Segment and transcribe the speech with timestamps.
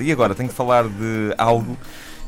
[0.00, 1.76] E agora tenho que falar de algo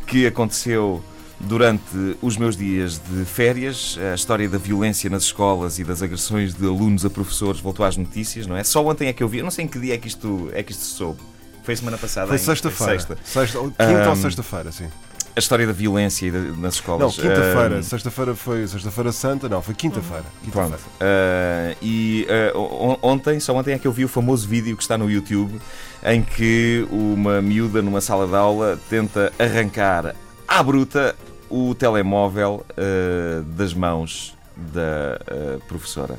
[0.07, 1.03] que aconteceu
[1.39, 3.97] durante os meus dias de férias.
[4.13, 7.97] A história da violência nas escolas e das agressões de alunos a professores voltou às
[7.97, 8.65] notícias, não é?
[8.65, 10.51] Só ontem é que eu vi, eu não sei em que dia é que isto,
[10.53, 11.21] é que isto soube.
[11.63, 12.27] Foi semana passada.
[12.29, 12.93] Foi sexta-feira.
[12.93, 13.19] Sexta.
[13.25, 14.89] Sexta, quinta ou Ahm, sexta-feira, sim.
[15.37, 17.03] A história da violência e nas escolas.
[17.03, 17.77] Não, quinta-feira.
[17.79, 20.25] Ahm, Sexta-feira foi Sexta-feira Santa, não, foi quinta-feira.
[20.51, 20.67] Pronto.
[20.77, 20.95] Quinta-feira.
[21.01, 24.99] Ah, e on- ontem, só ontem é que eu vi o famoso vídeo que está
[24.99, 25.61] no YouTube
[26.05, 30.15] em que uma miúda numa sala de aula tenta arrancar
[30.49, 31.15] à bruta
[31.49, 36.19] o telemóvel ah, das mãos da professora.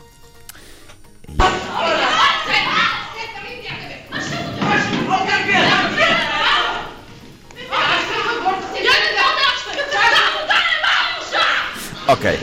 [12.12, 12.38] Ok.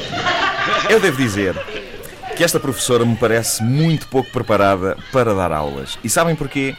[0.89, 1.55] Eu devo dizer
[2.35, 5.99] que esta professora me parece muito pouco preparada para dar aulas.
[6.03, 6.75] E sabem porquê?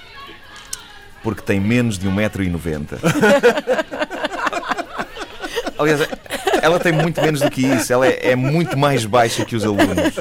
[1.22, 2.98] Porque tem menos de 1,90m.
[5.78, 6.02] Aliás,
[6.64, 7.94] ela tem muito menos do que isso.
[7.94, 10.16] Ela é, é muito mais baixa que os alunos.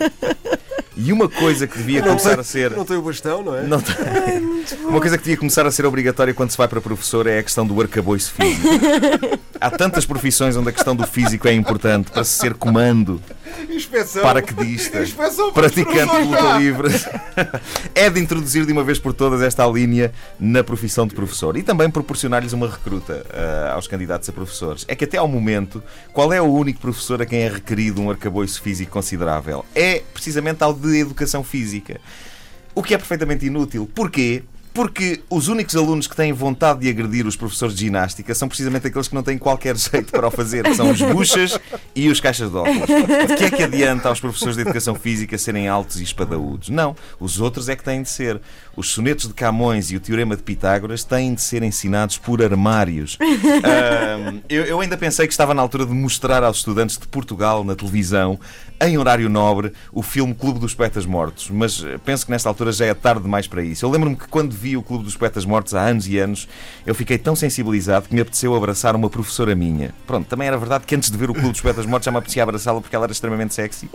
[0.95, 2.73] E uma coisa que devia começar a ser.
[2.73, 3.63] Não tem o bastão, não é?
[3.63, 3.97] Não tem.
[4.85, 7.43] Uma coisa que devia começar a ser obrigatória quando se vai para professor é a
[7.43, 8.69] questão do arcabouço físico.
[9.61, 13.21] Há tantas profissões onde a questão do físico é importante para se ser comando,
[13.69, 14.23] Inspeção.
[14.23, 16.89] paraquedista, Inspeção praticante de luta livre.
[17.95, 21.63] É de introduzir de uma vez por todas esta linha na profissão de professor e
[21.63, 24.85] também proporcionar-lhes uma recruta ah, aos candidatos a professores.
[24.89, 25.83] É que até ao momento,
[26.13, 29.65] qual é o único professor a quem é requerido um arcabouço físico considerável?
[29.75, 32.01] É precisamente ao de educação física.
[32.75, 33.91] O que é perfeitamente inútil.
[33.93, 34.45] Porquê?
[34.79, 38.87] Porque os únicos alunos que têm vontade de agredir os professores de ginástica são precisamente
[38.87, 41.59] aqueles que não têm qualquer jeito para o fazer, que são os buchas
[41.97, 42.87] e os caixas de óculos.
[42.87, 46.69] De que é que adianta aos professores de educação física serem altos e espadaúdos?
[46.69, 48.41] Não, os outros é que têm de ser.
[48.77, 53.19] Os sonetos de Camões e o teorema de Pitágoras têm de ser ensinados por armários.
[53.21, 57.65] Ahm, eu, eu ainda pensei que estava na altura de mostrar aos estudantes de Portugal
[57.65, 58.39] na televisão,
[58.81, 62.71] em horário nobre, o filme Clube dos Poetas Mortos, mas eh, penso que nesta altura
[62.71, 63.85] já é tarde demais para isso.
[63.85, 66.49] Eu lembro-me que quando vi o Clube dos Poetas Mortos há anos e anos,
[66.87, 69.95] eu fiquei tão sensibilizado que me apeteceu abraçar uma professora minha.
[70.07, 72.19] Pronto, também era verdade que antes de ver o Clube dos Poetas Mortos já me
[72.19, 73.89] apetecia abraçá-la porque ela era extremamente sexy.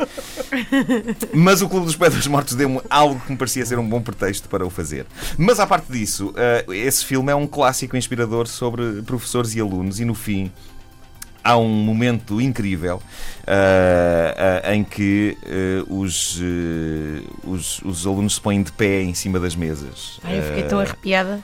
[1.33, 4.49] Mas o Clube dos Poetas Mortos deu-me algo que me parecia ser um bom pretexto
[4.49, 5.05] para o fazer.
[5.37, 9.99] Mas à parte disso, eh, esse filme é um clássico inspirador sobre professores e alunos
[9.99, 10.51] e no fim
[11.43, 13.01] há um momento incrível
[13.45, 16.39] ah, ah, em que eh, os,
[17.43, 20.19] os, os alunos se põem de pé em cima das mesas.
[20.23, 21.43] Ai, eu fiquei tão arrepiada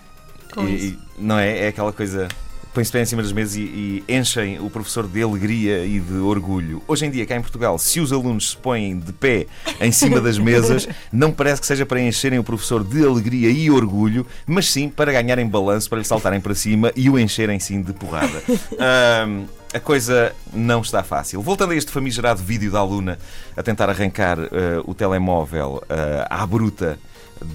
[0.53, 0.97] com e- isso.
[1.17, 1.65] não é?
[1.65, 2.27] É aquela coisa.
[2.71, 6.13] Põem-se pé em cima das mesas e, e enchem o professor de alegria e de
[6.19, 6.83] orgulho.
[6.87, 9.47] Hoje em dia, cá em Portugal, se os alunos se põem de pé
[9.81, 13.71] em cima das mesas, não parece que seja para encherem o professor de alegria e
[13.71, 17.81] orgulho, mas sim para ganharem balanço, para lhe saltarem para cima e o encherem sim
[17.81, 18.41] de porrada.
[18.79, 21.41] Ahm, a coisa não está fácil.
[21.41, 23.19] Voltando a este famigerado vídeo da aluna
[23.55, 26.97] a tentar arrancar eh, o telemóvel eh, à bruta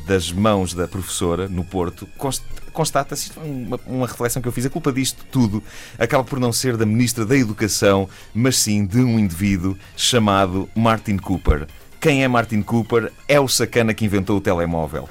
[0.06, 4.70] das mãos da professora no Porto, const- constata-se, uma, uma reflexão que eu fiz, a
[4.70, 5.62] culpa disto tudo
[5.98, 11.19] acaba por não ser da Ministra da Educação, mas sim de um indivíduo chamado Martin
[11.19, 11.66] Cooper.
[12.00, 13.10] Quem é Martin Cooper?
[13.26, 15.08] É o sacana que inventou o telemóvel.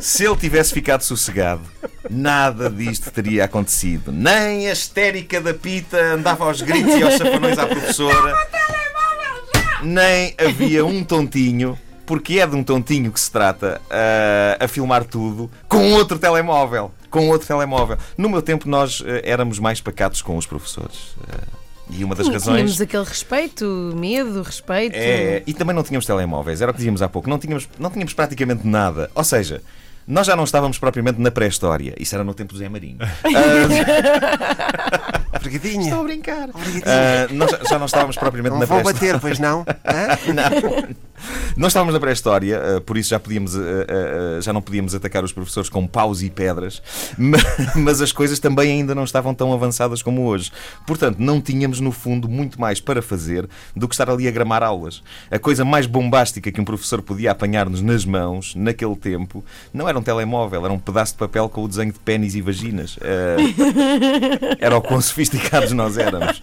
[0.00, 1.62] Se ele tivesse ficado sossegado,
[2.10, 4.12] nada disto teria acontecido.
[4.12, 8.34] Nem a histérica da Pita andava aos gritos e aos chafanões à professora.
[9.82, 15.04] Nem havia um tontinho, porque é de um tontinho que se trata, a, a filmar
[15.04, 16.92] tudo com outro telemóvel.
[17.10, 17.96] Com outro telemóvel.
[18.16, 21.16] No meu tempo, nós eh, éramos mais pacatos com os professores.
[21.28, 21.58] Eh,
[21.90, 22.56] e uma das Sim, razões.
[22.56, 24.94] Tínhamos aquele respeito, medo, respeito.
[24.94, 27.90] É, e também não tínhamos telemóveis, era o que dizíamos há pouco, não tínhamos, não
[27.90, 29.10] tínhamos praticamente nada.
[29.14, 29.62] Ou seja,
[30.08, 31.94] nós já não estávamos propriamente na pré-história.
[32.00, 32.96] Isso era no tempo do Zé Marinho.
[35.36, 35.84] Obrigadinha.
[35.84, 36.48] Estou a brincar.
[36.84, 39.12] Ah, nós já- não estávamos propriamente Não na vão pré-história.
[39.14, 39.60] bater, pois não?
[39.86, 40.32] Hã?
[40.34, 40.88] Não.
[41.56, 45.24] Nós estávamos na pré-história, ah, por isso já, podíamos, ah, ah, já não podíamos atacar
[45.24, 46.82] os professores com paus e pedras,
[47.18, 47.38] ma-
[47.76, 50.50] mas as coisas também ainda não estavam tão avançadas como hoje.
[50.86, 54.62] Portanto, não tínhamos, no fundo, muito mais para fazer do que estar ali a gramar
[54.62, 55.02] aulas.
[55.30, 59.98] A coisa mais bombástica que um professor podia apanhar-nos nas mãos, naquele tempo, não era
[59.98, 62.98] um telemóvel, era um pedaço de papel com o desenho de pênis e vaginas.
[64.60, 66.40] Era o quão sofisticados nós éramos.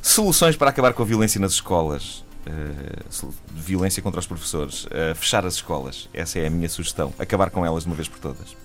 [0.00, 2.24] Soluções para acabar com a violência nas escolas.
[3.10, 4.84] Sol- violência contra os professores.
[4.86, 6.08] Uh, fechar as escolas.
[6.12, 7.12] Essa é a minha sugestão.
[7.18, 8.56] Acabar com elas de uma vez por todas.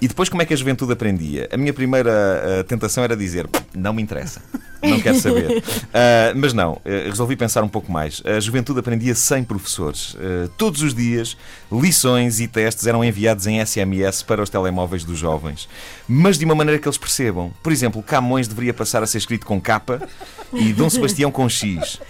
[0.00, 1.48] E depois, como é que a juventude aprendia?
[1.52, 4.40] A minha primeira uh, tentação era dizer: não me interessa,
[4.82, 5.58] não quero saber.
[5.58, 5.62] Uh,
[6.36, 8.22] mas não, uh, resolvi pensar um pouco mais.
[8.24, 10.16] A juventude aprendia sem professores.
[10.56, 11.36] todos os dias,
[11.70, 15.68] lições e testes eram enviados em SMS para os telemóveis dos jovens,
[16.06, 17.52] mas de uma maneira que eles percebam.
[17.62, 19.82] Por exemplo, Camões deveria passar a ser escrito com K
[20.52, 22.00] e Dom Sebastião com X,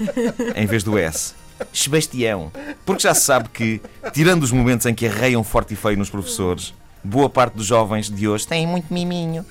[0.54, 1.34] em vez do S.
[1.72, 2.52] Sebastião.
[2.84, 3.80] Porque já se sabe que,
[4.12, 6.72] tirando os momentos em que arreiam forte e feio nos professores,
[7.02, 9.44] boa parte dos jovens de hoje têm muito miminho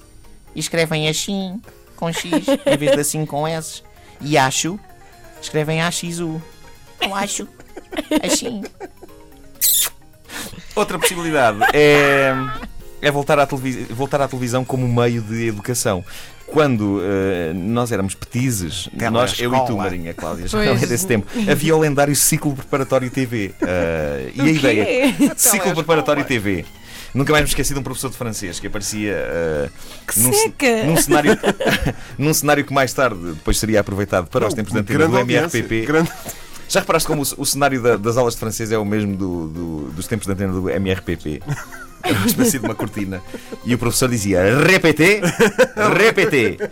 [0.56, 1.62] e escrevem assim
[1.96, 3.82] com X em vez de assim com S.
[4.22, 4.80] E acho,
[5.42, 6.42] escrevem AXU.
[7.00, 7.48] Eu acho,
[8.24, 8.64] assim.
[10.76, 12.34] Outra possibilidade é,
[13.02, 13.48] é voltar, à
[13.92, 16.04] voltar à televisão como meio de educação.
[16.48, 21.28] Quando uh, nós éramos petizes, nós, eu e tu, Marinha, Cláudia, já é desse tempo,
[21.52, 23.54] havia o lendário ciclo preparatório TV.
[23.62, 25.16] Uh, e a ideia.
[25.36, 26.66] Ciclo preparatório TV.
[27.14, 31.32] Nunca mais me esqueci de um professor de francês que aparecia uh, num, num, cenário,
[32.18, 35.18] num cenário que mais tarde depois seria aproveitado para Não, os tempos de antena do
[35.18, 35.86] MRPP.
[35.86, 36.12] Grande...
[36.70, 39.48] Já reparaste como o, o cenário da, das aulas de francês é o mesmo do,
[39.48, 41.42] do, dos tempos de antena do MRPP?
[42.04, 43.22] Era uma espécie de uma cortina.
[43.66, 45.22] E o professor dizia: Repete,
[45.98, 46.58] repete.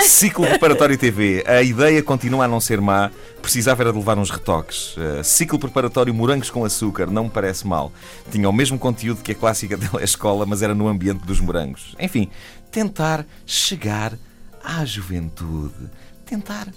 [0.00, 1.42] Ciclo preparatório TV.
[1.46, 3.10] A ideia continua a não ser má.
[3.40, 4.96] Precisava era de levar uns retoques.
[4.96, 7.06] Uh, ciclo preparatório morangos com açúcar.
[7.06, 7.92] Não me parece mal.
[8.30, 11.96] Tinha o mesmo conteúdo que a clássica telescola, mas era no ambiente dos morangos.
[11.98, 12.30] Enfim,
[12.70, 14.14] tentar chegar
[14.62, 15.90] à juventude.
[16.24, 16.68] Tentar,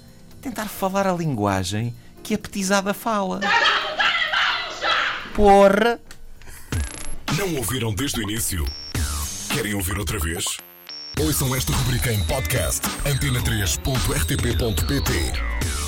[0.42, 1.94] tentar falar a linguagem
[2.24, 3.42] que a petizada fala.
[5.34, 6.00] Porra!
[7.38, 8.66] Não ouviram desde o início?
[9.54, 10.46] Querem ouvir outra vez?
[11.20, 15.79] Ouçam esta rubrica em podcast antena3.rtp.pt